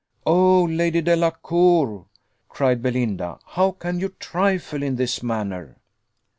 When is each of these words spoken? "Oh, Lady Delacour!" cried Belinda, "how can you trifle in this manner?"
"Oh, 0.25 0.63
Lady 0.63 0.99
Delacour!" 1.01 2.07
cried 2.49 2.81
Belinda, 2.81 3.37
"how 3.45 3.69
can 3.69 3.99
you 3.99 4.09
trifle 4.17 4.81
in 4.81 4.95
this 4.95 5.21
manner?" 5.21 5.77